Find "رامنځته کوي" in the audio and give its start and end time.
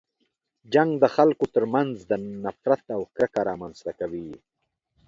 3.49-4.29